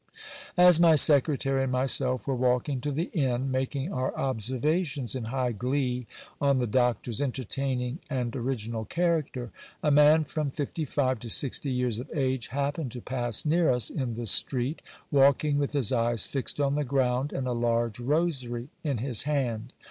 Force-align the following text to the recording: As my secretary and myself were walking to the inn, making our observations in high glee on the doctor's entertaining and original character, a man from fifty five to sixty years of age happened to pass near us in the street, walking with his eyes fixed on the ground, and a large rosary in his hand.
As 0.57 0.79
my 0.79 0.95
secretary 0.95 1.61
and 1.61 1.71
myself 1.71 2.25
were 2.27 2.33
walking 2.33 2.81
to 2.81 2.91
the 2.91 3.11
inn, 3.13 3.51
making 3.51 3.93
our 3.93 4.17
observations 4.17 5.13
in 5.13 5.25
high 5.25 5.51
glee 5.51 6.07
on 6.41 6.57
the 6.57 6.65
doctor's 6.65 7.21
entertaining 7.21 7.99
and 8.09 8.35
original 8.35 8.83
character, 8.83 9.51
a 9.83 9.91
man 9.91 10.23
from 10.23 10.49
fifty 10.49 10.85
five 10.85 11.19
to 11.19 11.29
sixty 11.29 11.69
years 11.69 11.99
of 11.99 12.09
age 12.15 12.47
happened 12.47 12.91
to 12.93 12.99
pass 13.01 13.45
near 13.45 13.69
us 13.71 13.91
in 13.91 14.15
the 14.15 14.25
street, 14.25 14.81
walking 15.11 15.59
with 15.59 15.73
his 15.73 15.91
eyes 15.91 16.25
fixed 16.25 16.59
on 16.59 16.73
the 16.73 16.83
ground, 16.83 17.31
and 17.31 17.45
a 17.45 17.51
large 17.51 17.99
rosary 17.99 18.69
in 18.83 18.97
his 18.97 19.21
hand. 19.29 19.71